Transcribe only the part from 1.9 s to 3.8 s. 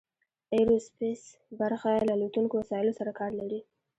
له الوتونکو وسایلو سره کار لري.